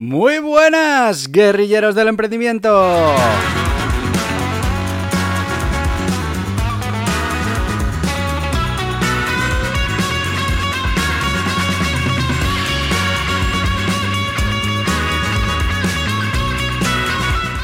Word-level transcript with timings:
Muy 0.00 0.38
buenas, 0.38 1.32
guerrilleros 1.32 1.96
del 1.96 2.06
emprendimiento. 2.06 2.70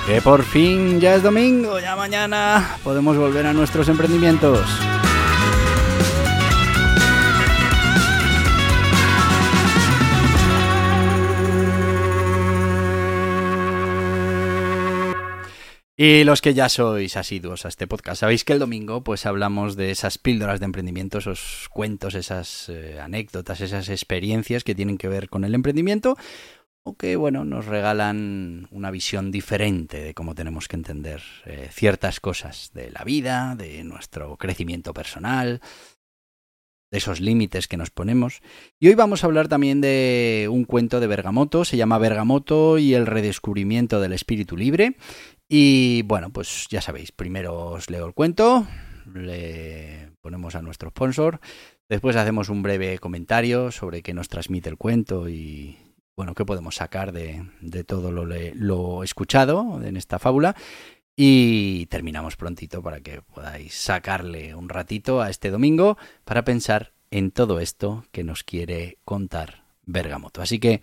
Que 0.09 0.21
por 0.21 0.43
fin 0.43 1.01
ya 1.01 1.15
es 1.15 1.23
domingo, 1.23 1.79
ya 1.79 1.95
mañana 1.95 2.79
podemos 2.83 3.17
volver 3.17 3.47
a 3.47 3.53
nuestros 3.53 3.89
emprendimientos. 3.89 4.69
Y 15.97 16.25
los 16.25 16.43
que 16.43 16.55
ya 16.55 16.69
sois 16.69 17.17
asiduos 17.17 17.65
a 17.65 17.69
este 17.69 17.87
podcast, 17.87 18.21
sabéis 18.21 18.45
que 18.45 18.53
el 18.53 18.59
domingo 18.59 19.05
pues 19.05 19.27
hablamos 19.27 19.77
de 19.77 19.93
esas 19.93 20.19
píldoras 20.19 20.59
de 20.59 20.67
emprendimiento, 20.67 21.19
esos 21.19 21.69
cuentos, 21.71 22.17
esas 22.17 22.69
eh, 22.69 22.99
anécdotas, 23.01 23.61
esas 23.61 23.89
experiencias 23.89 24.65
que 24.65 24.75
tienen 24.75 24.99
que 24.99 25.07
ver 25.07 25.29
con 25.29 25.45
el 25.45 25.55
emprendimiento 25.55 26.17
o 26.83 26.97
que 26.97 27.15
bueno, 27.15 27.45
nos 27.45 27.67
regalan 27.67 28.67
una 28.73 28.91
visión 28.91 29.31
diferente 29.31 30.03
de 30.03 30.15
cómo 30.15 30.35
tenemos 30.35 30.67
que 30.67 30.75
entender 30.75 31.23
eh, 31.45 31.69
ciertas 31.71 32.19
cosas 32.19 32.73
de 32.75 32.91
la 32.91 33.05
vida, 33.05 33.55
de 33.55 33.85
nuestro 33.85 34.37
crecimiento 34.37 34.93
personal, 34.95 35.61
de 36.95 36.99
esos 36.99 37.21
límites 37.21 37.67
que 37.67 37.77
nos 37.77 37.91
ponemos. 37.91 38.41
Y 38.79 38.87
hoy 38.87 38.95
vamos 38.95 39.25
a 39.25 39.27
hablar 39.27 39.49
también 39.49 39.81
de 39.81 40.47
un 40.49 40.65
cuento 40.65 41.01
de 41.01 41.09
Bergamoto, 41.09 41.65
se 41.65 41.77
llama 41.77 41.99
Bergamoto 41.99 42.79
y 42.79 42.95
el 42.95 43.07
redescubrimiento 43.07 44.01
del 44.01 44.13
espíritu 44.13 44.57
libre. 44.57 44.97
Y 45.49 46.03
bueno, 46.03 46.31
pues 46.31 46.69
ya 46.71 46.81
sabéis, 46.81 47.11
primero 47.11 47.57
os 47.57 47.91
leo 47.91 48.07
el 48.07 48.15
cuento, 48.15 48.69
le 49.13 50.13
ponemos 50.21 50.55
a 50.55 50.63
nuestro 50.63 50.91
sponsor, 50.91 51.41
después 51.89 52.15
hacemos 52.15 52.49
un 52.49 52.63
breve 52.63 53.01
comentario 53.01 53.73
sobre 53.73 54.03
qué 54.03 54.15
nos 54.15 54.29
transmite 54.29 54.69
el 54.69 54.77
cuento 54.77 55.29
y 55.29 55.77
bueno, 56.15 56.37
qué 56.37 56.45
podemos 56.45 56.77
sacar 56.77 57.11
de, 57.11 57.45
de 57.61 57.83
todo 57.83 58.13
lo, 58.13 58.25
lo 58.25 59.03
escuchado 59.03 59.83
en 59.83 59.97
esta 59.97 60.21
fábula. 60.21 60.55
Y 61.17 61.87
terminamos 61.87 62.37
prontito 62.37 62.83
para 62.83 63.01
que 63.01 63.23
podáis 63.23 63.75
sacarle 63.75 64.55
un 64.55 64.69
ratito 64.69 65.23
a 65.23 65.31
este 65.31 65.51
domingo 65.51 65.97
para 66.25 66.45
pensar 66.45 66.93
en 67.11 67.31
todo 67.31 67.61
esto 67.61 68.05
que 68.11 68.25
nos 68.25 68.43
quiere 68.43 68.99
contar 69.05 69.65
Bergamoto. 69.87 70.43
Así 70.43 70.59
que, 70.59 70.83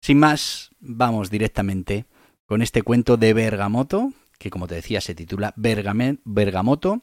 sin 0.00 0.18
más, 0.18 0.70
vamos 0.80 1.30
directamente 1.30 2.06
con 2.46 2.62
este 2.62 2.82
cuento 2.82 3.16
de 3.16 3.32
Bergamoto, 3.32 4.12
que 4.38 4.50
como 4.50 4.66
te 4.66 4.74
decía 4.74 5.00
se 5.00 5.14
titula 5.14 5.54
Bergamoto 5.56 7.02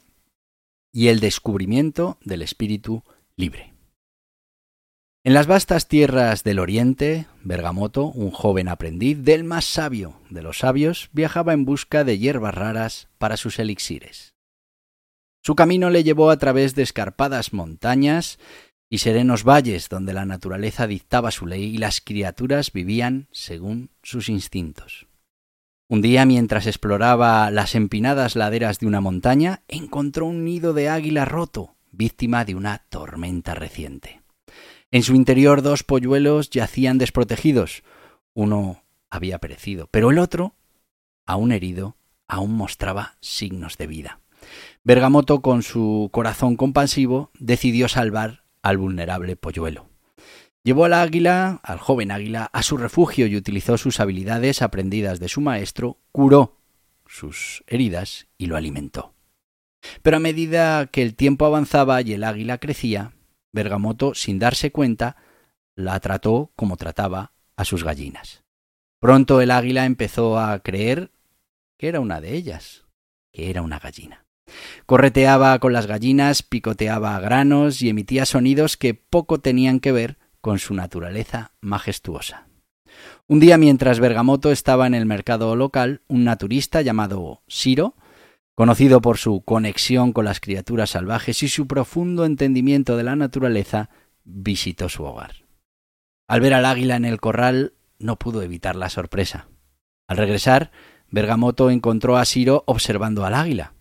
y 0.91 1.07
el 1.07 1.21
descubrimiento 1.21 2.17
del 2.21 2.41
espíritu 2.41 3.03
libre. 3.37 3.76
En 5.27 5.33
las 5.33 5.45
vastas 5.45 5.89
tierras 5.89 6.45
del 6.45 6.57
oriente, 6.57 7.25
Bergamoto, 7.43 8.05
un 8.05 8.31
joven 8.31 8.69
aprendiz 8.69 9.25
del 9.25 9.43
más 9.43 9.65
sabio 9.65 10.21
de 10.29 10.41
los 10.41 10.59
sabios, 10.59 11.09
viajaba 11.11 11.51
en 11.51 11.65
busca 11.65 12.05
de 12.05 12.17
hierbas 12.17 12.55
raras 12.55 13.09
para 13.17 13.35
sus 13.35 13.59
elixires. 13.59 14.35
Su 15.43 15.53
camino 15.53 15.89
le 15.89 16.05
llevó 16.05 16.29
a 16.29 16.37
través 16.37 16.75
de 16.75 16.83
escarpadas 16.83 17.51
montañas 17.51 18.39
y 18.89 18.99
serenos 18.99 19.43
valles 19.43 19.89
donde 19.89 20.13
la 20.13 20.23
naturaleza 20.23 20.87
dictaba 20.87 21.31
su 21.31 21.45
ley 21.45 21.75
y 21.75 21.77
las 21.77 21.99
criaturas 21.99 22.71
vivían 22.71 23.27
según 23.33 23.89
sus 24.03 24.29
instintos. 24.29 25.07
Un 25.89 26.01
día, 26.01 26.25
mientras 26.25 26.67
exploraba 26.67 27.51
las 27.51 27.75
empinadas 27.75 28.37
laderas 28.37 28.79
de 28.79 28.87
una 28.87 29.01
montaña, 29.01 29.61
encontró 29.67 30.25
un 30.25 30.45
nido 30.45 30.71
de 30.71 30.87
águila 30.87 31.25
roto, 31.25 31.75
víctima 31.91 32.45
de 32.45 32.55
una 32.55 32.85
tormenta 32.87 33.55
reciente. 33.55 34.21
En 34.91 35.03
su 35.03 35.15
interior 35.15 35.61
dos 35.61 35.83
polluelos 35.83 36.49
yacían 36.49 36.97
desprotegidos. 36.97 37.83
Uno 38.33 38.83
había 39.09 39.39
perecido, 39.39 39.87
pero 39.91 40.11
el 40.11 40.19
otro, 40.19 40.55
aún 41.25 41.51
herido, 41.51 41.97
aún 42.27 42.53
mostraba 42.53 43.17
signos 43.19 43.77
de 43.77 43.87
vida. 43.87 44.21
Bergamoto, 44.83 45.41
con 45.41 45.63
su 45.63 46.09
corazón 46.13 46.55
compasivo, 46.55 47.31
decidió 47.37 47.89
salvar 47.89 48.43
al 48.61 48.77
vulnerable 48.77 49.35
polluelo. 49.35 49.89
Llevó 50.63 50.85
al 50.85 50.93
águila, 50.93 51.59
al 51.63 51.79
joven 51.79 52.11
águila, 52.11 52.49
a 52.51 52.63
su 52.63 52.77
refugio 52.77 53.27
y 53.27 53.35
utilizó 53.35 53.77
sus 53.77 53.99
habilidades 53.99 54.61
aprendidas 54.61 55.19
de 55.19 55.29
su 55.29 55.41
maestro, 55.41 55.97
curó 56.11 56.57
sus 57.05 57.63
heridas 57.67 58.27
y 58.37 58.47
lo 58.47 58.55
alimentó. 58.55 59.13
Pero 60.01 60.17
a 60.17 60.21
medida 60.21 60.87
que 60.87 61.01
el 61.01 61.15
tiempo 61.15 61.45
avanzaba 61.45 62.01
y 62.01 62.13
el 62.13 62.23
águila 62.23 62.57
crecía, 62.57 63.13
Bergamoto, 63.51 64.13
sin 64.13 64.39
darse 64.39 64.71
cuenta, 64.71 65.15
la 65.75 65.99
trató 65.99 66.51
como 66.55 66.77
trataba 66.77 67.33
a 67.55 67.65
sus 67.65 67.83
gallinas. 67.83 68.43
Pronto 68.99 69.41
el 69.41 69.51
águila 69.51 69.85
empezó 69.85 70.39
a 70.39 70.59
creer 70.59 71.11
que 71.77 71.87
era 71.87 71.99
una 71.99 72.19
de 72.19 72.33
ellas, 72.33 72.85
que 73.31 73.49
era 73.49 73.61
una 73.61 73.79
gallina. 73.79 74.25
Correteaba 74.85 75.59
con 75.59 75.73
las 75.73 75.87
gallinas, 75.87 76.41
picoteaba 76.41 77.19
granos 77.19 77.81
y 77.81 77.89
emitía 77.89 78.25
sonidos 78.25 78.77
que 78.77 78.93
poco 78.93 79.39
tenían 79.39 79.79
que 79.79 79.91
ver 79.91 80.17
con 80.41 80.59
su 80.59 80.73
naturaleza 80.73 81.51
majestuosa. 81.61 82.47
Un 83.27 83.39
día 83.39 83.57
mientras 83.57 83.99
Bergamoto 83.99 84.51
estaba 84.51 84.87
en 84.87 84.95
el 84.95 85.05
mercado 85.05 85.55
local, 85.55 86.01
un 86.07 86.23
naturista 86.23 86.81
llamado 86.81 87.43
Siro, 87.47 87.95
conocido 88.57 89.01
por 89.01 89.19
su 89.19 89.41
conexión 89.41 90.13
con 90.13 90.25
las 90.25 90.39
criaturas 90.39 90.89
salvajes 90.89 91.43
y 91.43 91.47
su 91.47 91.67
profundo 91.67 92.25
entendimiento 92.25 92.97
de 92.97 93.03
la 93.03 93.15
naturaleza, 93.15 93.91
visitó 94.23 94.89
su 94.89 95.03
hogar. 95.03 95.45
Al 96.27 96.41
ver 96.41 96.55
al 96.55 96.65
águila 96.65 96.95
en 96.95 97.05
el 97.05 97.19
corral, 97.19 97.73
no 97.99 98.17
pudo 98.17 98.41
evitar 98.41 98.75
la 98.75 98.89
sorpresa. 98.89 99.47
Al 100.07 100.17
regresar, 100.17 100.71
Bergamoto 101.11 101.69
encontró 101.69 102.17
a 102.17 102.25
Siro 102.25 102.63
observando 102.65 103.27
al 103.27 103.35
águila. 103.35 103.75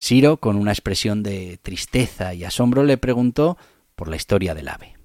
Siro, 0.00 0.36
con 0.36 0.54
una 0.54 0.70
expresión 0.70 1.24
de 1.24 1.58
tristeza 1.60 2.32
y 2.32 2.44
asombro, 2.44 2.84
le 2.84 2.96
preguntó 2.96 3.58
por 3.96 4.06
la 4.06 4.14
historia 4.14 4.54
del 4.54 4.68
ave. 4.68 4.96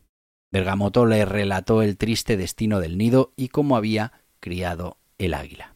Bergamoto 0.52 1.08
le 1.08 1.26
relató 1.26 1.82
el 1.82 1.98
triste 1.98 2.38
destino 2.38 2.80
del 2.80 3.00
nido 3.00 3.34
y 3.36 3.48
cómo 3.48 3.76
había 3.76 4.14
criado 4.40 5.00
el 5.18 5.34
águila. 5.34 5.76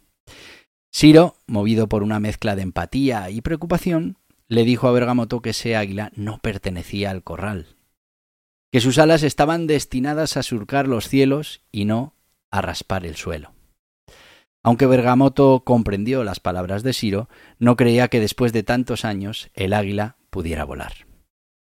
Siro, 0.93 1.37
movido 1.47 1.89
por 1.89 2.03
una 2.03 2.19
mezcla 2.19 2.55
de 2.55 2.61
empatía 2.61 3.31
y 3.31 3.41
preocupación, 3.41 4.17
le 4.47 4.63
dijo 4.63 4.87
a 4.87 4.91
Bergamoto 4.91 5.41
que 5.41 5.49
ese 5.49 5.75
águila 5.75 6.11
no 6.15 6.37
pertenecía 6.37 7.09
al 7.09 7.23
corral, 7.23 7.77
que 8.71 8.79
sus 8.79 8.99
alas 8.99 9.23
estaban 9.23 9.65
destinadas 9.65 10.37
a 10.37 10.43
surcar 10.43 10.87
los 10.87 11.09
cielos 11.09 11.63
y 11.71 11.85
no 11.85 12.13
a 12.51 12.61
raspar 12.61 13.07
el 13.07 13.15
suelo. 13.15 13.53
Aunque 14.63 14.85
Bergamoto 14.85 15.63
comprendió 15.65 16.23
las 16.23 16.39
palabras 16.39 16.83
de 16.83 16.93
Siro, 16.93 17.27
no 17.57 17.75
creía 17.75 18.07
que 18.07 18.19
después 18.19 18.53
de 18.53 18.61
tantos 18.61 19.03
años 19.03 19.49
el 19.55 19.73
águila 19.73 20.17
pudiera 20.29 20.63
volar. 20.63 21.07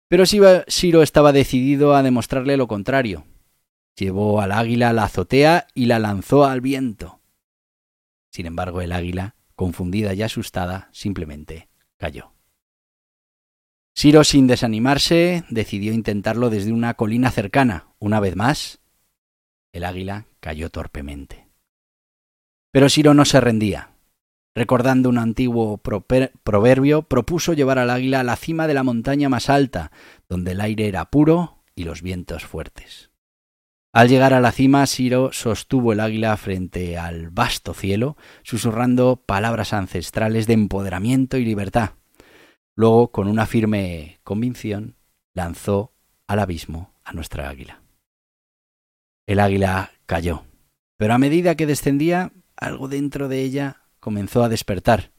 Pero 0.09 0.25
Siro 0.25 1.01
estaba 1.01 1.31
decidido 1.31 1.95
a 1.95 2.03
demostrarle 2.03 2.57
lo 2.57 2.67
contrario. 2.67 3.23
Llevó 3.97 4.41
al 4.41 4.51
águila 4.51 4.89
a 4.89 4.93
la 4.93 5.05
azotea 5.05 5.67
y 5.73 5.85
la 5.85 5.99
lanzó 5.99 6.43
al 6.43 6.59
viento. 6.59 7.22
Sin 8.33 8.47
embargo, 8.47 8.81
el 8.81 8.91
águila, 8.91 9.35
confundida 9.55 10.13
y 10.15 10.23
asustada, 10.23 10.89
simplemente 10.91 11.69
cayó. 11.97 12.33
Siro, 13.95 14.23
sin 14.23 14.47
desanimarse, 14.47 15.43
decidió 15.49 15.93
intentarlo 15.93 16.49
desde 16.49 16.71
una 16.71 16.95
colina 16.95 17.29
cercana. 17.29 17.93
Una 17.99 18.19
vez 18.19 18.35
más, 18.35 18.79
el 19.71 19.83
águila 19.83 20.25
cayó 20.39 20.71
torpemente. 20.71 21.47
Pero 22.71 22.89
Siro 22.89 23.13
no 23.13 23.23
se 23.23 23.39
rendía. 23.39 23.91
Recordando 24.55 25.09
un 25.09 25.19
antiguo 25.19 25.77
proverbio, 25.77 27.03
propuso 27.03 27.53
llevar 27.53 27.77
al 27.77 27.91
águila 27.91 28.21
a 28.21 28.23
la 28.23 28.35
cima 28.35 28.65
de 28.65 28.73
la 28.73 28.83
montaña 28.83 29.29
más 29.29 29.49
alta, 29.49 29.91
donde 30.27 30.51
el 30.51 30.61
aire 30.61 30.87
era 30.87 31.05
puro 31.05 31.63
y 31.75 31.83
los 31.83 32.01
vientos 32.01 32.45
fuertes. 32.45 33.12
Al 33.95 34.09
llegar 34.09 34.33
a 34.33 34.41
la 34.41 34.51
cima, 34.51 34.87
Siro 34.87 35.31
sostuvo 35.33 35.93
el 35.93 35.99
águila 35.99 36.35
frente 36.35 36.97
al 36.97 37.29
vasto 37.29 37.75
cielo, 37.75 38.17
susurrando 38.41 39.17
palabras 39.17 39.71
ancestrales 39.71 40.47
de 40.47 40.53
empoderamiento 40.53 41.37
y 41.37 41.45
libertad. 41.45 41.91
Luego, 42.75 43.11
con 43.11 43.27
una 43.27 43.45
firme 43.45 44.19
convicción, 44.23 44.95
lanzó 45.35 45.93
al 46.25 46.39
abismo 46.39 46.95
a 47.03 47.13
nuestra 47.13 47.47
águila. 47.47 47.83
El 49.27 49.39
águila 49.39 49.91
cayó, 50.07 50.43
pero 50.97 51.13
a 51.13 51.19
medida 51.19 51.53
que 51.53 51.67
descendía, 51.67 52.31
algo 52.57 52.87
dentro 52.87 53.27
de 53.27 53.41
ella 53.41 53.83
comenzó 53.99 54.43
a 54.43 54.49
despertar. 54.49 55.11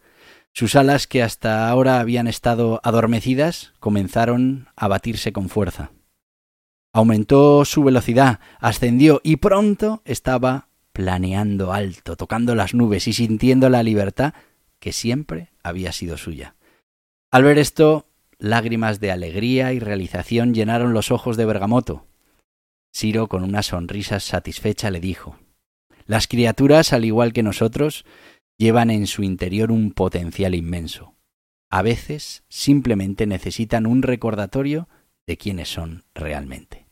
Sus 0.53 0.75
alas, 0.75 1.07
que 1.07 1.23
hasta 1.23 1.69
ahora 1.69 2.01
habían 2.01 2.27
estado 2.27 2.81
adormecidas, 2.83 3.73
comenzaron 3.79 4.67
a 4.75 4.89
batirse 4.89 5.33
con 5.33 5.49
fuerza. 5.49 5.93
Aumentó 6.97 7.65
su 7.65 7.83
velocidad, 7.83 8.39
ascendió 8.61 9.21
y 9.25 9.35
pronto 9.37 10.01
estaba 10.05 10.69
planeando 10.93 11.73
alto, 11.73 12.17
tocando 12.17 12.55
las 12.55 12.73
nubes 12.73 13.09
y 13.09 13.13
sintiendo 13.13 13.69
la 13.69 13.83
libertad 13.83 14.33
que 14.79 14.93
siempre 14.93 15.51
había 15.65 15.91
sido 15.91 16.17
suya. 16.17 16.55
Al 17.33 17.43
ver 17.43 17.59
esto, 17.59 18.07
lágrimas 18.39 19.01
de 19.01 19.11
alegría 19.11 19.73
y 19.73 19.81
realización 19.81 20.55
llenaron 20.55 20.93
los 20.93 21.11
ojos 21.11 21.37
de 21.37 21.47
Bergamoto. 21.47 22.07
Ciro, 22.95 23.27
con 23.27 23.43
una 23.43 23.65
sonrisa 23.65 24.21
satisfecha, 24.21 24.93
le 24.93 25.01
dijo 25.01 25.37
Las 26.07 26.29
criaturas, 26.29 26.93
al 26.93 27.05
igual 27.05 27.33
que 27.33 27.43
nosotros, 27.43 28.05
llevan 28.57 28.93
en 28.93 29.09
su 29.09 29.25
interior 29.25 29.73
un 29.73 29.91
potencial 29.91 30.55
inmenso. 30.55 31.17
A 31.71 31.83
veces 31.83 32.45
simplemente 32.49 33.27
necesitan 33.27 33.85
un 33.85 34.03
recordatorio 34.03 34.89
de 35.27 35.37
quiénes 35.37 35.69
son 35.69 36.05
realmente. 36.15 36.84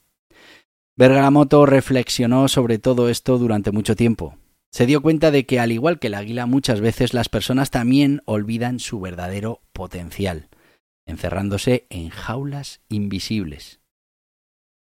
Bergamoto 1.02 1.66
reflexionó 1.66 2.46
sobre 2.46 2.78
todo 2.78 3.08
esto 3.08 3.36
durante 3.36 3.72
mucho 3.72 3.96
tiempo. 3.96 4.36
Se 4.70 4.86
dio 4.86 5.02
cuenta 5.02 5.32
de 5.32 5.46
que, 5.46 5.58
al 5.58 5.72
igual 5.72 5.98
que 5.98 6.06
el 6.06 6.14
águila, 6.14 6.46
muchas 6.46 6.80
veces 6.80 7.12
las 7.12 7.28
personas 7.28 7.72
también 7.72 8.22
olvidan 8.24 8.78
su 8.78 9.00
verdadero 9.00 9.62
potencial, 9.72 10.48
encerrándose 11.04 11.88
en 11.90 12.10
jaulas 12.10 12.82
invisibles. 12.88 13.80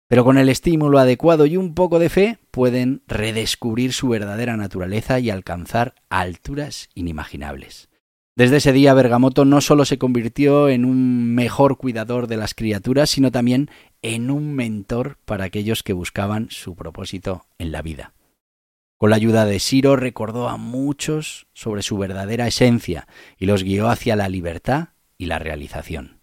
Pero 0.07 0.25
con 0.25 0.37
el 0.37 0.51
estímulo 0.51 0.99
adecuado 0.99 1.47
y 1.47 1.57
un 1.57 1.75
poco 1.75 1.99
de 1.99 2.11
fe 2.11 2.39
pueden 2.51 3.03
redescubrir 3.09 3.95
su 3.95 4.11
verdadera 4.11 4.59
naturaleza 4.59 5.21
y 5.21 5.31
alcanzar 5.31 5.95
alturas 6.11 6.91
inimaginables. 6.95 7.89
Desde 8.37 8.57
ese 8.57 8.73
día 8.73 8.95
Bergamoto 8.95 9.45
no 9.45 9.61
solo 9.61 9.85
se 9.85 9.97
convirtió 9.97 10.69
en 10.69 10.85
un 10.85 11.35
mejor 11.37 11.77
cuidador 11.77 12.27
de 12.27 12.37
las 12.37 12.53
criaturas, 12.53 13.11
sino 13.11 13.31
también 13.31 13.71
en 14.03 14.29
un 14.29 14.55
mentor 14.55 15.19
para 15.25 15.45
aquellos 15.45 15.85
que 15.85 15.93
buscaban 15.93 16.49
su 16.51 16.75
propósito 16.75 17.47
en 17.59 17.71
la 17.71 17.81
vida. 17.81 18.13
Con 18.99 19.11
la 19.11 19.17
ayuda 19.17 19.45
de 19.45 19.61
Siro 19.61 19.95
recordó 19.95 20.49
a 20.49 20.57
muchos 20.57 21.47
sobre 21.53 21.83
su 21.83 21.97
verdadera 21.97 22.49
esencia 22.49 23.07
y 23.39 23.47
los 23.47 23.63
guió 23.63 23.89
hacia 23.89 24.17
la 24.17 24.29
libertad 24.29 24.89
y 25.17 25.27
la 25.27 25.39
realización. 25.39 26.19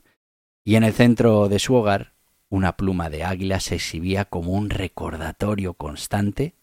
Y 0.65 0.75
en 0.75 0.83
el 0.83 0.93
centro 0.93 1.47
de 1.47 1.59
su 1.59 1.75
hogar, 1.75 2.13
una 2.49 2.75
pluma 2.75 3.09
de 3.09 3.23
águila 3.23 3.61
se 3.61 3.75
exhibía 3.75 4.25
como 4.25 4.51
un 4.51 4.69
recordatorio 4.69 5.75
constante 5.75 6.55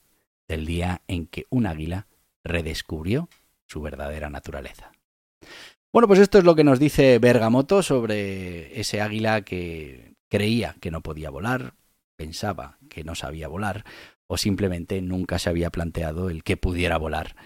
del 0.47 0.67
día 0.67 1.01
en 1.09 1.27
que 1.27 1.47
un 1.49 1.67
águila 1.67 2.07
redescubrió 2.45 3.31
su 3.67 3.81
verdadera 3.81 4.29
naturaleza. 4.29 4.93
Bueno, 5.93 6.07
pues 6.07 6.21
esto 6.21 6.39
es 6.39 6.45
lo 6.45 6.55
que 6.55 6.65
nos 6.65 6.79
dice 6.79 7.19
Bergamoto 7.19 7.83
sobre 7.83 8.79
ese 8.79 9.01
águila 9.01 9.43
que 9.43 10.15
creía 10.29 10.77
que 10.81 10.91
no 10.91 11.01
podía 11.01 11.31
volar, 11.31 11.75
pensaba 12.17 12.79
que 12.91 13.05
no 13.05 13.15
sabía 13.15 13.49
volar, 13.49 13.85
o 14.27 14.37
simplemente 14.37 15.01
nunca 15.01 15.39
se 15.39 15.49
había 15.49 15.71
planteado 15.71 16.29
el 16.29 16.45
que 16.45 16.57
pudiera 16.59 16.99
volar 16.99 17.37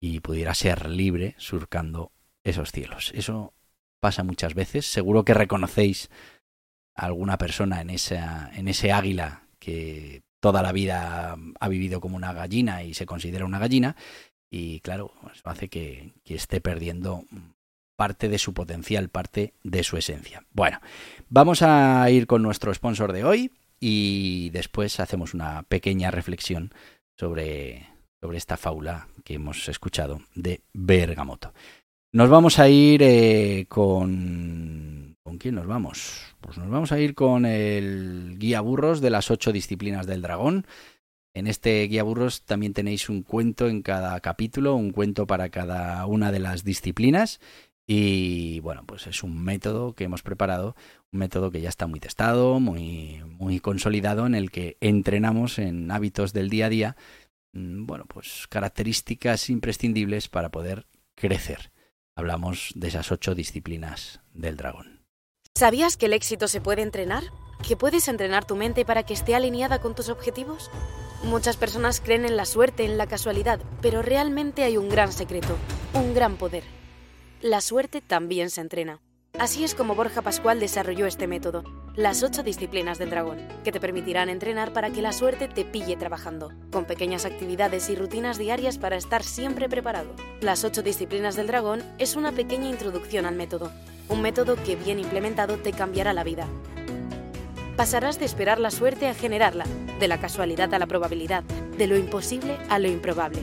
y 0.00 0.20
pudiera 0.20 0.54
ser 0.54 0.90
libre 0.90 1.36
surcando 1.38 2.10
esos 2.42 2.72
cielos. 2.72 3.12
Eso 3.14 3.54
pasa 4.00 4.24
muchas 4.24 4.54
veces. 4.54 4.84
Seguro 4.86 5.24
que 5.24 5.34
reconocéis 5.34 6.10
a 6.96 7.06
alguna 7.06 7.38
persona 7.38 7.80
en, 7.80 7.90
esa, 7.90 8.50
en 8.54 8.66
ese 8.66 8.90
águila 8.90 9.46
que 9.60 10.22
toda 10.40 10.60
la 10.60 10.72
vida 10.72 11.36
ha 11.60 11.68
vivido 11.68 12.00
como 12.00 12.16
una 12.16 12.32
gallina 12.32 12.82
y 12.82 12.94
se 12.94 13.06
considera 13.06 13.44
una 13.44 13.60
gallina. 13.60 13.94
Y 14.54 14.80
claro, 14.80 15.12
eso 15.32 15.40
hace 15.44 15.68
que, 15.68 16.12
esté 16.26 16.60
perdiendo 16.60 17.24
parte 17.96 18.28
de 18.28 18.36
su 18.36 18.52
potencial, 18.52 19.08
parte 19.08 19.54
de 19.64 19.82
su 19.82 19.96
esencia. 19.96 20.44
Bueno, 20.52 20.78
vamos 21.30 21.62
a 21.62 22.08
ir 22.10 22.26
con 22.26 22.42
nuestro 22.42 22.72
sponsor 22.74 23.14
de 23.14 23.24
hoy 23.24 23.50
y 23.80 24.50
después 24.50 25.00
hacemos 25.00 25.32
una 25.32 25.62
pequeña 25.62 26.10
reflexión 26.10 26.70
sobre, 27.18 27.88
sobre 28.20 28.36
esta 28.36 28.58
fábula 28.58 29.08
que 29.24 29.34
hemos 29.34 29.70
escuchado 29.70 30.20
de 30.34 30.60
Bergamoto. 30.74 31.54
Nos 32.12 32.28
vamos 32.28 32.58
a 32.58 32.68
ir 32.68 33.02
eh, 33.02 33.64
con... 33.70 35.16
¿Con 35.22 35.38
quién 35.38 35.54
nos 35.54 35.66
vamos? 35.66 36.34
Pues 36.42 36.58
nos 36.58 36.68
vamos 36.68 36.92
a 36.92 37.00
ir 37.00 37.14
con 37.14 37.46
el 37.46 38.34
guía 38.38 38.60
burros 38.60 39.00
de 39.00 39.08
las 39.08 39.30
ocho 39.30 39.50
disciplinas 39.50 40.06
del 40.06 40.20
dragón. 40.20 40.66
En 41.34 41.46
este 41.46 41.82
guía 41.84 42.02
burros 42.02 42.42
también 42.42 42.74
tenéis 42.74 43.08
un 43.08 43.22
cuento 43.22 43.68
en 43.68 43.82
cada 43.82 44.20
capítulo, 44.20 44.74
un 44.74 44.92
cuento 44.92 45.26
para 45.26 45.48
cada 45.48 46.04
una 46.06 46.30
de 46.30 46.40
las 46.40 46.62
disciplinas 46.62 47.40
y 47.86 48.60
bueno, 48.60 48.84
pues 48.86 49.06
es 49.06 49.22
un 49.22 49.42
método 49.42 49.94
que 49.94 50.04
hemos 50.04 50.22
preparado, 50.22 50.76
un 51.12 51.18
método 51.18 51.50
que 51.50 51.60
ya 51.60 51.68
está 51.68 51.86
muy 51.86 52.00
testado, 52.00 52.60
muy, 52.60 53.22
muy 53.26 53.60
consolidado, 53.60 54.26
en 54.26 54.34
el 54.34 54.50
que 54.50 54.76
entrenamos 54.80 55.58
en 55.58 55.90
hábitos 55.90 56.32
del 56.32 56.48
día 56.48 56.66
a 56.66 56.68
día, 56.68 56.96
mm, 57.52 57.86
bueno, 57.86 58.04
pues 58.06 58.46
características 58.48 59.50
imprescindibles 59.50 60.28
para 60.28 60.50
poder 60.50 60.86
crecer. 61.16 61.72
Hablamos 62.14 62.72
de 62.76 62.88
esas 62.88 63.10
ocho 63.10 63.34
disciplinas 63.34 64.20
del 64.32 64.56
dragón. 64.56 65.02
¿Sabías 65.54 65.96
que 65.96 66.06
el 66.06 66.12
éxito 66.12 66.48
se 66.48 66.60
puede 66.60 66.82
entrenar? 66.82 67.24
¿Que 67.66 67.76
puedes 67.76 68.08
entrenar 68.08 68.44
tu 68.44 68.56
mente 68.56 68.84
para 68.84 69.02
que 69.02 69.14
esté 69.14 69.34
alineada 69.34 69.80
con 69.80 69.94
tus 69.94 70.08
objetivos? 70.08 70.70
Muchas 71.22 71.56
personas 71.56 72.00
creen 72.00 72.24
en 72.24 72.36
la 72.36 72.44
suerte, 72.44 72.84
en 72.84 72.98
la 72.98 73.06
casualidad, 73.06 73.60
pero 73.80 74.02
realmente 74.02 74.64
hay 74.64 74.76
un 74.76 74.88
gran 74.88 75.12
secreto, 75.12 75.56
un 75.94 76.14
gran 76.14 76.36
poder 76.36 76.64
la 77.42 77.60
suerte 77.60 78.00
también 78.00 78.50
se 78.50 78.60
entrena. 78.60 79.00
Así 79.36 79.64
es 79.64 79.74
como 79.74 79.96
Borja 79.96 80.22
Pascual 80.22 80.60
desarrolló 80.60 81.06
este 81.06 81.26
método, 81.26 81.64
las 81.96 82.22
ocho 82.22 82.44
disciplinas 82.44 82.98
del 82.98 83.10
dragón, 83.10 83.38
que 83.64 83.72
te 83.72 83.80
permitirán 83.80 84.28
entrenar 84.28 84.72
para 84.72 84.90
que 84.90 85.02
la 85.02 85.12
suerte 85.12 85.48
te 85.48 85.64
pille 85.64 85.96
trabajando, 85.96 86.52
con 86.70 86.84
pequeñas 86.84 87.24
actividades 87.24 87.90
y 87.90 87.96
rutinas 87.96 88.38
diarias 88.38 88.78
para 88.78 88.96
estar 88.96 89.24
siempre 89.24 89.68
preparado. 89.68 90.14
Las 90.40 90.62
ocho 90.62 90.82
disciplinas 90.82 91.34
del 91.34 91.48
dragón 91.48 91.82
es 91.98 92.14
una 92.14 92.30
pequeña 92.30 92.68
introducción 92.68 93.26
al 93.26 93.34
método, 93.34 93.72
un 94.08 94.22
método 94.22 94.54
que 94.54 94.76
bien 94.76 95.00
implementado 95.00 95.56
te 95.56 95.72
cambiará 95.72 96.12
la 96.12 96.22
vida. 96.22 96.46
Pasarás 97.76 98.18
de 98.18 98.24
esperar 98.24 98.60
la 98.60 98.70
suerte 98.70 99.08
a 99.08 99.14
generarla, 99.14 99.64
de 99.98 100.08
la 100.08 100.18
casualidad 100.20 100.72
a 100.74 100.78
la 100.78 100.86
probabilidad, 100.86 101.42
de 101.76 101.86
lo 101.86 101.96
imposible 101.96 102.58
a 102.68 102.78
lo 102.78 102.88
improbable 102.88 103.42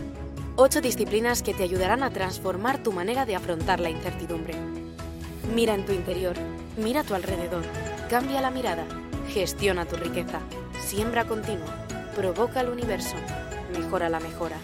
Ocho 0.62 0.81
disciplinas 0.81 1.41
que 1.41 1.53
te 1.53 1.63
ayudarán 1.63 2.03
a 2.03 2.09
transformar 2.09 2.83
tu 2.83 2.91
manera 2.91 3.25
de 3.25 3.33
afrontar 3.33 3.79
la 3.79 3.89
incertidumbre. 3.89 4.55
Mira 5.55 5.74
en 5.74 5.86
tu 5.86 5.93
interior, 5.93 6.36
mira 6.75 7.00
a 7.00 7.03
tu 7.05 7.15
alrededor, 7.15 7.63
cambia 8.09 8.41
la 8.41 8.51
mirada, 8.51 8.83
gestiona 9.29 9.86
tu 9.86 9.95
riqueza, 9.95 10.41
siembra 10.81 11.24
continua, 11.24 11.74
provoca 12.13 12.59
el 12.59 12.67
universo, 12.71 13.15
mejora 13.71 14.09
la 14.09 14.19
mejora. 14.19 14.57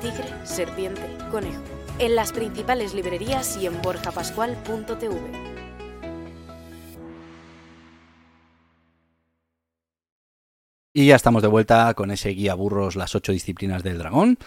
Tigre, 0.00 0.32
serpiente, 0.44 1.02
conejo. 1.32 1.60
En 1.98 2.14
las 2.14 2.30
principales 2.30 2.94
librerías 2.94 3.56
y 3.56 3.66
en 3.66 3.82
borjapascual.tv. 3.82 5.59
Y 10.92 11.06
ya 11.06 11.14
estamos 11.14 11.42
de 11.42 11.48
vuelta 11.48 11.94
con 11.94 12.10
ese 12.10 12.30
guía 12.30 12.54
burros 12.54 12.96
las 12.96 13.14
ocho 13.14 13.30
disciplinas 13.30 13.84
del 13.84 13.98
dragón. 13.98 14.38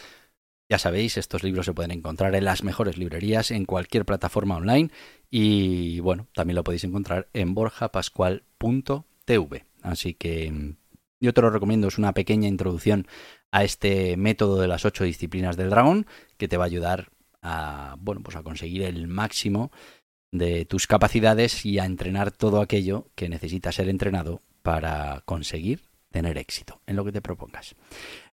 Ya 0.69 0.77
sabéis, 0.77 1.15
estos 1.17 1.41
libros 1.41 1.65
se 1.65 1.73
pueden 1.73 1.91
encontrar 1.91 2.35
en 2.35 2.43
las 2.43 2.63
mejores 2.63 2.97
librerías, 2.97 3.49
en 3.51 3.63
cualquier 3.65 4.03
plataforma 4.05 4.57
online 4.57 4.89
y 5.29 6.01
bueno, 6.01 6.27
también 6.33 6.55
lo 6.55 6.65
podéis 6.65 6.83
encontrar 6.83 7.29
en 7.31 7.53
borjapascual.tv. 7.53 9.65
Así 9.81 10.15
que 10.15 10.75
yo 11.21 11.33
te 11.33 11.41
lo 11.41 11.49
recomiendo, 11.49 11.87
es 11.87 11.97
una 11.97 12.13
pequeña 12.13 12.49
introducción 12.49 13.07
a 13.51 13.63
este 13.63 14.17
método 14.17 14.59
de 14.59 14.67
las 14.67 14.83
ocho 14.83 15.05
disciplinas 15.05 15.55
del 15.55 15.69
dragón 15.69 16.07
que 16.37 16.49
te 16.49 16.57
va 16.57 16.65
a 16.65 16.67
ayudar 16.67 17.09
a, 17.41 17.95
bueno, 17.99 18.21
pues 18.21 18.35
a 18.35 18.43
conseguir 18.43 18.83
el 18.83 19.07
máximo 19.07 19.71
de 20.31 20.65
tus 20.65 20.87
capacidades 20.87 21.65
y 21.65 21.79
a 21.79 21.85
entrenar 21.85 22.31
todo 22.31 22.59
aquello 22.59 23.07
que 23.15 23.29
necesita 23.29 23.71
ser 23.71 23.87
entrenado 23.87 24.41
para 24.61 25.21
conseguir 25.25 25.92
tener 26.13 26.37
éxito 26.37 26.79
en 26.85 26.95
lo 26.95 27.03
que 27.03 27.11
te 27.11 27.21
propongas. 27.21 27.75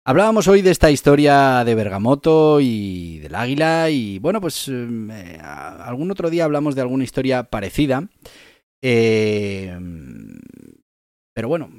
Hablábamos 0.05 0.47
hoy 0.47 0.61
de 0.61 0.71
esta 0.71 0.91
historia 0.91 1.63
de 1.65 1.75
Bergamoto 1.75 2.59
y 2.61 3.19
del 3.19 3.35
águila 3.35 3.89
y 3.89 4.19
bueno, 4.19 4.39
pues 4.39 4.67
em, 4.67 5.09
eh, 5.09 5.39
algún 5.41 6.11
otro 6.11 6.29
día 6.29 6.45
hablamos 6.45 6.75
de 6.75 6.81
alguna 6.81 7.03
historia 7.03 7.43
parecida. 7.43 8.07
Eh, 8.81 9.77
pero 11.33 11.47
bueno, 11.47 11.71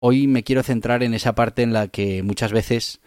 hoy 0.00 0.26
me 0.26 0.44
quiero 0.44 0.62
centrar 0.62 1.02
en 1.02 1.14
esa 1.14 1.34
parte 1.34 1.62
en 1.62 1.72
la 1.72 1.88
que 1.88 2.22
muchas 2.22 2.52
veces 2.52 3.00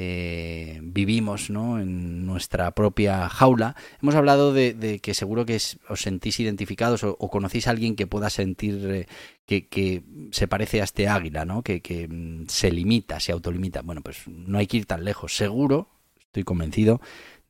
eh, 0.00 0.78
vivimos 0.80 1.50
¿no? 1.50 1.80
en 1.80 2.24
nuestra 2.24 2.70
propia 2.70 3.28
jaula. 3.28 3.74
Hemos 4.00 4.14
hablado 4.14 4.52
de, 4.52 5.00
que 5.02 5.12
seguro 5.12 5.44
que 5.44 5.56
os 5.56 6.00
sentís 6.00 6.38
identificados 6.38 7.02
o, 7.02 7.16
conocéis 7.16 7.66
a 7.66 7.70
alguien 7.70 7.96
que 7.96 8.06
pueda 8.06 8.30
sentir 8.30 9.06
eh, 9.48 9.66
que, 9.66 10.04
se 10.30 10.46
parece 10.46 10.80
a 10.80 10.84
este 10.84 11.08
águila, 11.08 11.44
¿no? 11.44 11.62
que, 11.62 12.06
mm, 12.08 12.44
se 12.46 12.70
limita, 12.70 13.18
se 13.18 13.32
autolimita. 13.32 13.82
Bueno, 13.82 14.00
pues 14.00 14.18
no 14.28 14.58
hay 14.58 14.68
que 14.68 14.76
ir 14.76 14.86
tan 14.86 15.04
lejos. 15.04 15.34
Seguro, 15.34 15.88
estoy 16.20 16.44
convencido, 16.44 17.00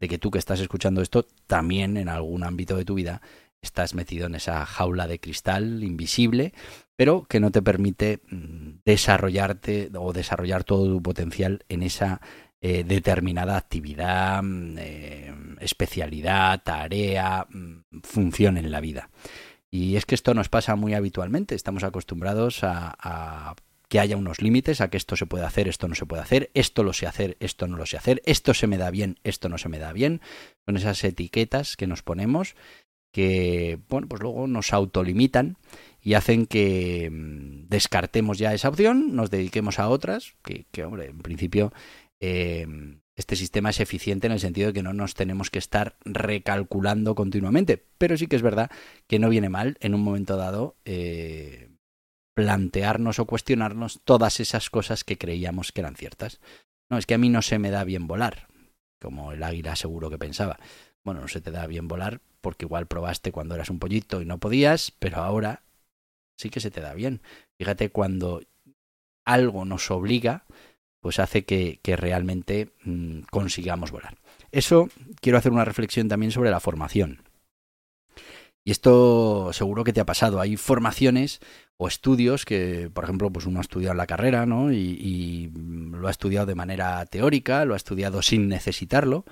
de 0.01 0.09
que 0.09 0.17
tú 0.17 0.31
que 0.31 0.39
estás 0.39 0.61
escuchando 0.61 1.03
esto 1.03 1.27
también 1.47 1.99
en 1.99 2.09
algún 2.09 2.45
ámbito 2.45 2.79
de 2.79 2.87
tu 2.87 2.95
vida 2.95 3.21
estás 3.61 3.95
metido 3.95 4.27
en 4.27 4.37
esa 4.37 4.65
jaula 4.65 5.07
de 5.07 5.21
cristal 5.21 5.85
invisible, 5.85 6.55
pero 6.99 7.27
que 7.29 7.39
no 7.39 7.53
te 7.53 7.63
permite 7.63 8.23
mm, 8.29 8.81
desarrollarte 8.85 9.89
o 9.97 10.13
desarrollar 10.13 10.65
todo 10.65 10.85
tu 10.87 11.01
potencial 11.01 11.65
en 11.69 11.85
esa 11.85 12.21
eh, 12.61 12.83
determinada 12.83 13.57
actividad, 13.57 14.43
mm, 14.43 14.75
eh, 14.79 15.35
especialidad, 15.61 16.61
tarea, 16.65 17.47
mm, 17.49 18.01
función 18.03 18.59
en 18.59 18.73
la 18.73 18.81
vida. 18.81 19.11
Y 19.71 19.95
es 19.95 20.07
que 20.07 20.17
esto 20.17 20.35
nos 20.35 20.49
pasa 20.49 20.75
muy 20.75 20.95
habitualmente, 20.95 21.55
estamos 21.55 21.85
acostumbrados 21.85 22.65
a, 22.65 22.97
a 22.99 23.55
que 23.89 24.01
haya 24.01 24.17
unos 24.17 24.43
límites, 24.43 24.81
a 24.81 24.91
que 24.91 24.97
esto 24.97 25.15
se 25.15 25.27
puede 25.27 25.45
hacer, 25.45 25.69
esto 25.69 25.87
no 25.87 25.95
se 25.95 26.05
puede 26.05 26.23
hacer, 26.23 26.51
esto 26.55 26.83
lo 26.83 26.93
sé 26.93 27.07
hacer, 27.07 27.37
esto 27.39 27.69
no 27.69 27.77
lo 27.77 27.87
sé 27.87 27.97
hacer, 27.97 28.23
esto 28.27 28.55
se 28.55 28.67
me 28.67 28.77
da 28.77 28.91
bien, 28.91 29.21
esto 29.23 29.49
no 29.49 29.59
se 29.59 29.69
me 29.69 29.79
da 29.79 29.93
bien. 29.93 30.21
Son 30.67 30.77
esas 30.77 31.05
etiquetas 31.05 31.77
que 31.77 31.87
nos 31.87 32.03
ponemos 32.03 32.57
que, 33.13 33.79
bueno, 33.89 34.09
pues 34.09 34.23
luego 34.23 34.47
nos 34.47 34.73
autolimitan 34.73 35.57
y 36.09 36.15
hacen 36.15 36.47
que 36.47 37.11
mm, 37.13 37.69
descartemos 37.69 38.39
ya 38.39 38.55
esa 38.55 38.71
opción, 38.71 39.15
nos 39.15 39.31
dediquemos 39.31 39.79
a 39.79 39.91
otras, 39.91 40.37
que, 40.43 40.83
hombre, 40.83 41.11
en 41.11 41.19
principio 41.19 41.71
eh, 42.19 42.67
este 43.15 43.37
sistema 43.37 43.69
es 43.69 43.81
eficiente 43.81 44.27
en 44.27 44.33
el 44.33 44.41
sentido 44.41 44.69
de 44.69 44.73
que 44.73 44.83
no 44.83 44.95
nos 44.95 45.13
tenemos 45.13 45.51
que 45.51 45.59
estar 45.59 45.99
recalculando 46.07 47.15
continuamente, 47.15 47.85
pero 47.99 48.17
sí 48.17 48.27
que 48.27 48.37
es 48.37 48.43
verdad 48.43 48.71
que 49.07 49.19
no 49.19 49.29
viene 49.29 49.51
mal 49.51 49.77
en 49.81 49.95
un 49.95 50.01
momento 50.01 50.39
dado 50.39 50.77
eh, 50.87 51.69
plantearnos 52.35 53.19
o 53.19 53.27
cuestionarnos 53.27 54.01
todas 54.03 54.41
esas 54.41 54.71
cosas 54.71 55.05
que 55.05 55.19
creíamos 55.19 55.73
que 55.73 55.83
eran 55.83 55.95
ciertas. 55.95 56.41
No, 56.89 56.97
es 56.97 57.05
que 57.05 57.13
a 57.13 57.19
mí 57.19 57.29
no 57.29 57.43
se 57.43 57.59
me 57.59 57.69
da 57.69 57.85
bien 57.85 58.07
volar, 58.07 58.49
como 58.99 59.33
el 59.33 59.43
águila 59.43 59.77
seguro 59.77 60.09
que 60.09 60.17
pensaba. 60.17 60.59
Bueno, 61.05 61.21
no 61.21 61.29
se 61.29 61.43
te 61.43 61.51
da 61.51 61.67
bien 61.67 61.87
volar 61.87 62.23
porque 62.41 62.65
igual 62.65 62.87
probaste 62.87 63.31
cuando 63.31 63.57
eras 63.57 63.69
un 63.69 63.79
pollito 63.79 64.23
y 64.23 64.25
no 64.25 64.39
podías, 64.39 64.91
pero 64.99 65.19
ahora 65.19 65.65
sí 66.39 66.49
que 66.51 66.61
se 66.61 66.71
te 66.71 66.81
da 66.81 66.95
bien. 66.95 67.21
Fíjate, 67.59 67.91
cuando 67.91 68.41
algo 69.27 69.65
nos 69.65 69.91
obliga, 69.91 70.47
pues 71.01 71.19
hace 71.19 71.45
que, 71.45 71.81
realmente 71.85 72.71
mm, 72.85 73.23
consigamos 73.31 73.91
volar. 73.91 74.17
Eso 74.53 74.89
quiero 75.21 75.39
hacer 75.39 75.53
una 75.53 75.65
reflexión 75.65 76.09
también 76.09 76.33
sobre 76.33 76.51
la 76.51 76.61
formación. 76.61 77.23
Y 78.65 78.71
esto 78.71 79.53
seguro 79.53 79.85
que 79.85 79.93
te 79.93 80.01
ha 80.01 80.07
pasado. 80.07 80.41
Hay 80.41 80.57
formaciones 80.57 81.41
o 81.77 81.89
estudios 81.89 82.45
que, 82.45 82.91
por 82.93 83.05
ejemplo, 83.05 83.31
pues 83.31 83.47
uno 83.47 83.59
ha 83.59 83.63
estudiado 83.63 83.95
la 83.95 84.07
carrera, 84.07 84.47
¿no? 84.47 84.73
y 84.73 85.51
lo 85.55 86.07
ha 86.07 86.11
estudiado 86.11 86.47
de 86.47 86.55
manera 86.55 87.05
teórica, 87.07 87.65
lo 87.65 87.75
ha 87.75 87.79
estudiado 87.79 88.23
sin 88.23 88.49
necesitarlo. 88.49 89.25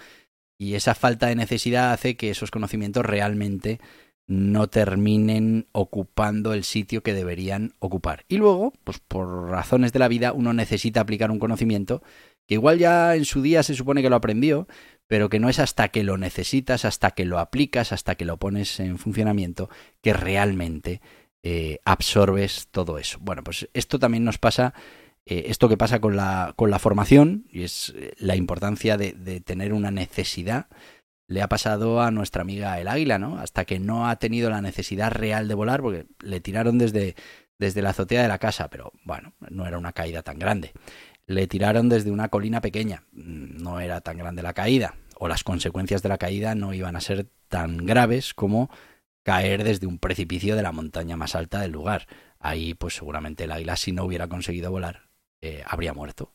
Y 0.59 0.75
esa 0.75 0.95
falta 0.95 1.27
de 1.27 1.37
necesidad 1.37 1.93
hace 1.93 2.17
que 2.17 2.31
esos 2.31 2.51
conocimientos 2.51 3.05
realmente 3.05 3.79
no 4.27 4.69
terminen 4.69 5.69
ocupando 5.73 6.53
el 6.53 6.65
sitio 6.65 7.03
que 7.03 7.15
deberían 7.15 7.75
ocupar. 7.79 8.25
Y 8.29 8.39
luego, 8.39 8.73
pues 8.85 8.99
por 8.99 9.51
razones 9.51 9.93
de 9.93 9.99
la 9.99 10.09
vida, 10.09 10.33
uno 10.33 10.53
necesita 10.53 11.01
aplicar 11.01 11.31
un 11.31 11.39
conocimiento 11.39 12.03
que 12.47 12.55
igual 12.55 12.79
ya 12.79 13.15
en 13.17 13.25
su 13.25 13.43
día 13.43 13.63
se 13.63 13.75
supone 13.75 14.03
que 14.03 14.11
lo 14.11 14.17
aprendió, 14.17 14.69
pero 15.07 15.29
que 15.29 15.41
no 15.41 15.49
es 15.49 15.59
hasta 15.59 15.89
que 15.89 16.03
lo 16.03 16.19
necesitas, 16.19 16.85
hasta 16.85 17.13
que 17.13 17.25
lo 17.25 17.39
aplicas, 17.39 17.93
hasta 17.93 18.17
que 18.17 18.25
lo 18.25 18.39
pones 18.39 18.81
en 18.81 18.99
funcionamiento, 18.99 19.69
que 20.03 20.13
realmente 20.13 21.01
eh, 21.43 21.79
absorbes 21.85 22.69
todo 22.71 22.99
eso. 22.99 23.19
Bueno, 23.21 23.45
pues 23.45 23.69
esto 23.75 23.99
también 23.99 24.25
nos 24.25 24.39
pasa 24.39 24.75
eh, 25.29 25.47
esto 25.49 25.69
que 25.69 25.77
pasa 25.77 26.01
con 26.01 26.15
la, 26.17 26.55
con 26.55 26.71
la 26.71 26.79
formación, 26.79 27.47
y 27.51 27.65
es 27.65 27.93
eh, 27.97 28.13
la 28.19 28.37
importancia 28.37 28.97
de, 28.97 29.13
tener 29.41 29.73
una 29.73 29.91
necesidad, 29.91 30.69
le 31.29 31.43
ha 31.43 31.49
pasado 31.49 32.01
a 32.01 32.11
nuestra 32.11 32.43
amiga 32.43 32.81
el 32.81 32.89
águila, 32.89 33.19
¿no? 33.19 33.39
Hasta 33.39 33.65
que 33.65 33.79
no 33.79 34.09
ha 34.09 34.17
tenido 34.17 34.51
la 34.51 34.61
necesidad 34.61 35.11
real 35.11 35.49
de 35.49 35.55
volar, 35.55 35.83
porque 35.83 36.07
le 36.21 36.41
tiraron 36.41 36.79
desde, 36.79 37.17
desde 37.59 37.83
la 37.83 37.91
azotea 37.91 38.23
de 38.23 38.29
la 38.29 38.39
casa, 38.39 38.69
pero 38.69 38.93
bueno, 39.05 39.35
no 39.51 39.67
era 39.67 39.79
una 39.79 39.93
caída 39.93 40.23
tan 40.23 40.39
grande. 40.39 40.73
Le 41.27 41.47
tiraron 41.49 41.89
desde 41.89 42.11
una 42.13 42.29
colina 42.29 42.61
pequeña, 42.61 43.03
no 43.13 43.81
era 43.81 44.01
tan 44.01 44.17
grande 44.17 44.43
la 44.43 44.53
caída, 44.53 44.95
o 45.19 45.27
las 45.27 45.43
consecuencias 45.43 46.03
de 46.03 46.09
la 46.09 46.19
caída 46.19 46.55
no 46.55 46.73
iban 46.73 46.95
a 46.95 47.01
ser 47.01 47.29
tan 47.49 47.79
graves 47.79 48.33
como 48.35 48.71
caer 49.25 49.65
desde 49.65 49.89
un 49.89 49.99
precipicio 49.99 50.55
de 50.55 50.63
la 50.63 50.71
montaña 50.71 51.17
más 51.17 51.35
alta 51.35 51.61
del 51.61 51.73
lugar. 51.73 52.07
Ahí, 52.39 52.75
pues 52.75 52.95
seguramente 52.95 53.45
el 53.45 53.53
águila, 53.53 53.77
si 53.77 53.91
no 53.91 54.05
hubiera 54.05 54.29
conseguido 54.29 54.71
volar, 54.71 55.09
eh, 55.41 55.65
habría 55.67 55.93
muerto. 55.93 56.33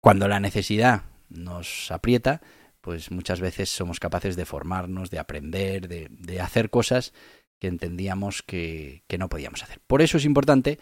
Cuando 0.00 0.28
la 0.28 0.38
necesidad 0.38 1.02
nos 1.28 1.90
aprieta, 1.90 2.40
pues 2.80 3.10
muchas 3.10 3.40
veces 3.40 3.68
somos 3.70 4.00
capaces 4.00 4.36
de 4.36 4.46
formarnos, 4.46 5.10
de 5.10 5.18
aprender, 5.18 5.88
de, 5.88 6.40
hacer 6.40 6.70
cosas 6.70 7.12
que 7.58 7.68
entendíamos 7.68 8.42
que, 8.42 9.02
no 9.18 9.28
podíamos 9.28 9.62
hacer. 9.62 9.80
Por 9.86 10.02
eso 10.02 10.16
es 10.16 10.24
importante 10.24 10.78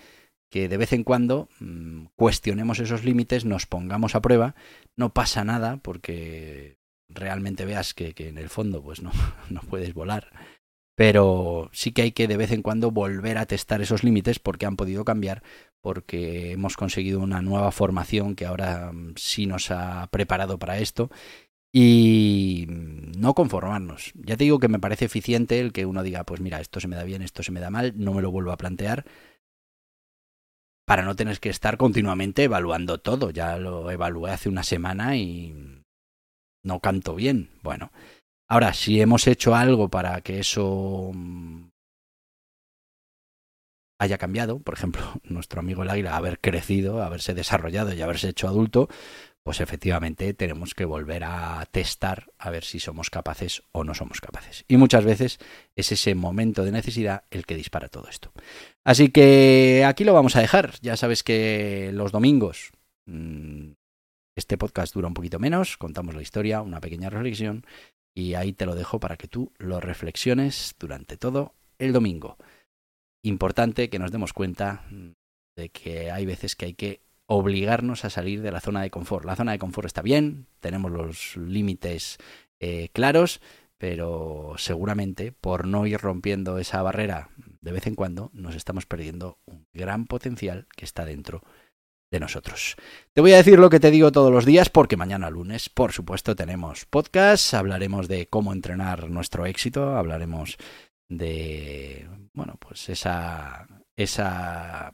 que 0.51 0.69
de 0.69 0.77
vez 0.77 0.93
en 0.93 1.05
cuando 1.05 1.49
mm, 1.61 2.07
cuestionemos 2.17 2.79
esos 2.79 3.05
límites, 3.05 3.45
nos 3.45 3.67
pongamos 3.67 4.15
a 4.15 4.23
prueba, 4.23 4.55
no 4.97 5.13
pasa 5.13 5.45
nada 5.45 5.79
porque 5.79 6.79
realmente 7.09 7.65
veas 7.65 7.95
que, 7.95 8.15
que 8.15 8.29
en 8.29 8.39
el 8.39 8.49
fondo 8.49 8.83
pues 8.83 9.03
no, 9.03 9.11
no 9.51 9.61
puedes 9.61 9.93
volar 9.95 10.31
pero 10.99 11.71
sí 11.73 11.93
que 11.93 12.03
hay 12.03 12.11
que 12.11 12.27
de 12.27 12.37
vez 12.37 12.51
en 12.51 12.61
cuando 12.61 12.91
volver 12.91 13.39
a 13.39 13.47
testar 13.47 13.81
esos 13.81 14.03
límites 14.03 14.41
porque 14.41 14.67
han 14.67 14.75
podido 14.75 15.05
cambiar, 15.05 15.45
porque 15.81 16.51
hemos 16.51 16.77
conseguido 16.77 17.21
una 17.21 17.41
nueva 17.41 17.71
formación 17.71 18.35
que 18.35 18.47
ahora 18.47 18.91
mm, 18.93 19.15
sí 19.15 19.47
nos 19.47 19.71
ha 19.71 20.09
preparado 20.11 20.59
para 20.59 20.79
esto 20.79 21.09
y 21.81 22.67
no 22.69 23.35
conformarnos. 23.35 24.13
Ya 24.15 24.37
te 24.37 24.45
digo 24.45 24.59
que 24.59 24.69
me 24.69 24.79
parece 24.79 25.05
eficiente 25.05 25.61
el 25.61 25.73
que 25.73 25.87
uno 25.87 26.03
diga, 26.03 26.25
pues 26.25 26.41
mira, 26.41 26.61
esto 26.61 26.81
se 26.81 26.89
me 26.89 26.97
da 26.97 27.05
bien, 27.05 27.23
esto 27.23 27.43
se 27.43 27.53
me 27.53 27.61
da 27.61 27.71
mal, 27.71 27.93
no 27.97 28.15
me 28.15 28.23
lo 28.23 28.31
vuelvo 28.31 28.53
a 28.53 28.57
plantear 28.57 29.05
para 30.87 31.05
no 31.05 31.15
tener 31.15 31.39
que 31.39 31.51
estar 31.51 31.77
continuamente 31.77 32.45
evaluando 32.45 32.99
todo. 32.99 33.31
Ya 33.31 33.59
lo 33.59 33.91
evalué 33.91 34.31
hace 34.31 34.49
una 34.49 34.63
semana 34.63 35.17
y 35.17 35.83
no 36.65 36.81
canto 36.81 37.15
bien. 37.15 37.51
Bueno, 37.63 37.93
Ahora, 38.51 38.73
si 38.73 39.01
hemos 39.01 39.27
hecho 39.27 39.55
algo 39.55 39.91
para 39.91 40.23
que 40.23 40.41
eso 40.41 41.11
mm, 41.15 41.69
haya 44.01 44.17
cambiado, 44.17 44.61
por 44.61 44.75
ejemplo, 44.75 45.03
nuestro 45.25 45.61
amigo 45.61 45.83
el 45.83 45.91
águila 45.91 46.17
haber 46.17 46.41
crecido, 46.41 47.03
haberse 47.03 47.35
desarrollado 47.35 47.93
y 47.93 48.01
haberse 48.01 48.31
hecho 48.31 48.49
adulto, 48.49 48.89
pues 49.49 49.63
efectivamente 49.63 50.35
tenemos 50.35 50.75
que 50.75 50.85
volver 50.85 51.25
a 51.25 51.65
testar 51.71 52.31
a 52.37 52.51
ver 52.51 52.65
si 52.65 52.81
somos 52.81 53.09
capaces 53.09 53.63
o 53.73 53.83
no 53.83 53.95
somos 53.95 54.21
capaces. 54.21 54.67
Y 54.69 54.77
muchas 54.77 55.07
veces 55.07 55.39
es 55.75 55.91
ese 55.91 56.15
momento 56.15 56.67
de 56.67 56.71
necesidad 56.71 57.25
el 57.31 57.47
que 57.47 57.57
dispara 57.57 57.89
todo 57.89 58.09
esto. 58.11 58.31
Así 58.85 59.09
que 59.09 59.87
aquí 59.87 60.05
lo 60.05 60.13
vamos 60.13 60.37
a 60.37 60.43
dejar. 60.43 60.75
Ya 60.83 60.99
sabes 60.99 61.23
que 61.23 61.93
los 61.95 62.13
domingos 62.13 62.73
mm, 63.07 63.71
este 64.37 64.59
podcast 64.59 64.93
dura 64.93 65.09
un 65.09 65.15
poquito 65.15 65.39
menos, 65.39 65.79
contamos 65.79 66.15
la 66.15 66.21
historia, 66.21 66.61
una 66.61 66.83
pequeña 66.83 67.09
reflexión 67.09 67.65
y 68.15 68.35
ahí 68.35 68.53
te 68.53 68.67
lo 68.67 68.75
dejo 68.75 69.01
para 69.01 69.17
que 69.17 69.29
tú 69.29 69.55
lo 69.57 69.81
reflexiones 69.81 70.75
durante 70.79 71.17
todo 71.17 71.55
el 71.79 71.95
domingo. 71.95 72.37
Importante 73.25 73.89
que 73.89 73.99
nos 73.99 74.13
demos 74.13 74.35
cuenta 74.35 74.85
de 75.57 75.71
que 75.71 76.11
hay 76.11 76.27
veces 76.27 76.55
que 76.55 76.67
hay 76.67 76.75
que 76.75 77.08
obligarnos 77.29 78.05
a 78.05 78.11
salir 78.11 78.41
de 78.43 78.51
la 78.51 78.61
zona 78.61 78.83
de 78.83 78.91
confort. 78.91 79.25
La 79.25 79.37
zona 79.37 79.53
de 79.53 79.59
confort 79.59 79.87
está 79.87 80.03
bien, 80.03 80.47
tenemos 80.61 80.91
los 80.91 81.37
límites 81.37 82.19
eh, 82.59 82.89
claros, 82.93 83.41
pero 83.77 84.55
seguramente 84.57 85.31
por 85.31 85.67
no 85.67 85.87
ir 85.87 86.01
rompiendo 86.01 86.59
esa 86.59 86.83
barrera 86.83 87.29
de 87.61 87.73
vez 87.73 87.87
en 87.87 87.95
cuando 87.95 88.31
nos 88.33 88.57
estamos 88.57 88.87
perdiendo 88.87 89.39
un 89.45 89.67
gran 89.75 90.07
potencial 90.07 90.67
que 90.75 90.87
está 90.87 91.05
dentro 91.05 91.43
de 92.11 92.19
nosotros. 92.19 92.77
Te 93.13 93.21
voy 93.21 93.35
a 93.35 93.37
decir 93.37 93.59
lo 93.59 93.69
que 93.69 93.79
te 93.79 93.91
digo 93.91 94.11
todos 94.11 94.33
los 94.33 94.47
días 94.47 94.71
porque 94.71 94.97
mañana 94.97 95.29
lunes, 95.29 95.69
por 95.69 95.93
supuesto, 95.93 96.35
tenemos 96.35 96.87
podcast, 96.87 97.53
hablaremos 97.53 98.09
de 98.09 98.27
cómo 98.27 98.55
entrenar 98.55 99.11
nuestro 99.11 99.45
éxito, 99.45 99.97
hablaremos 99.97 100.57
de, 101.11 102.09
bueno, 102.33 102.57
pues 102.59 102.89
esa, 102.89 103.67
esa, 103.97 104.93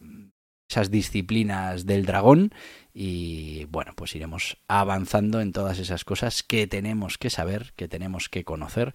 esas 0.75 0.91
disciplinas 0.91 1.87
del 1.87 2.05
dragón 2.05 2.53
y, 2.93 3.67
bueno, 3.67 3.93
pues 3.95 4.17
iremos 4.17 4.59
avanzando 4.67 5.41
en 5.41 5.53
todas 5.53 5.79
esas 5.79 6.05
cosas 6.05 6.43
que 6.43 6.67
tenemos 6.67 7.17
que 7.17 7.31
saber, 7.31 7.73
que 7.77 7.87
tenemos 7.87 8.29
que 8.29 8.43
conocer. 8.45 8.93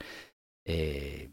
Eh, 0.65 1.29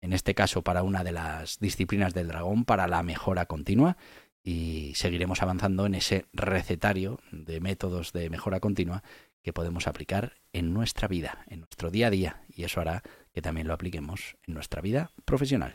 en 0.00 0.12
este 0.12 0.36
caso 0.36 0.62
para 0.62 0.84
una 0.84 1.02
de 1.02 1.10
las 1.10 1.58
disciplinas 1.58 2.14
del 2.14 2.28
dragón, 2.28 2.64
para 2.64 2.86
la 2.86 3.02
mejora 3.02 3.46
continua 3.46 3.96
y 4.44 4.92
seguiremos 4.94 5.42
avanzando 5.42 5.84
en 5.84 5.96
ese 5.96 6.26
recetario 6.32 7.18
de 7.32 7.58
métodos 7.60 8.12
de 8.12 8.30
mejora 8.30 8.60
continua 8.60 9.02
que 9.42 9.52
podemos 9.52 9.88
aplicar 9.88 10.34
en 10.52 10.72
nuestra 10.72 11.08
vida, 11.08 11.44
en 11.48 11.60
nuestro 11.60 11.90
día 11.90 12.06
a 12.06 12.10
día, 12.10 12.42
y 12.48 12.62
eso 12.62 12.80
hará 12.80 13.02
que 13.32 13.42
también 13.42 13.66
lo 13.66 13.74
apliquemos 13.74 14.36
en 14.46 14.54
nuestra 14.54 14.80
vida 14.80 15.10
profesional. 15.24 15.74